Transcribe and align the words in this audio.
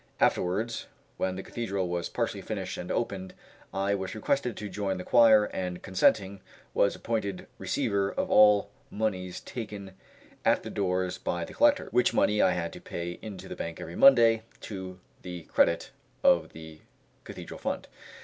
Afterwards, 0.19 0.87
when 1.17 1.35
the 1.35 1.43
cathedral 1.43 1.87
was 1.87 2.09
partially 2.09 2.41
finished 2.41 2.75
and 2.75 2.89
opened, 2.91 3.35
I 3.71 3.93
was 3.93 4.15
requested 4.15 4.57
to 4.57 4.67
join 4.67 4.97
the 4.97 5.03
choir, 5.03 5.43
and 5.45 5.83
consenting, 5.83 6.41
was 6.73 6.95
appointed 6.95 7.45
receiver 7.59 8.09
of 8.11 8.31
all 8.31 8.71
moneys 8.89 9.41
taken 9.41 9.91
at 10.43 10.63
the 10.63 10.71
doors 10.71 11.19
by 11.19 11.45
the 11.45 11.53
collectors; 11.53 11.93
which 11.93 12.15
money 12.15 12.41
I 12.41 12.53
had 12.53 12.73
to 12.73 12.81
pay 12.81 13.19
into 13.21 13.47
the 13.47 13.55
bank 13.55 13.79
every 13.79 13.95
Monday 13.95 14.41
to 14.61 14.99
the 15.21 15.43
credit 15.43 15.91
of 16.23 16.51
the 16.51 16.79
Cathedral 17.23 17.59
Fund. 17.59 17.87